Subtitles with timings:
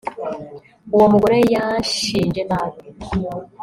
[0.95, 2.79] Uwo mugore yanshinje nabi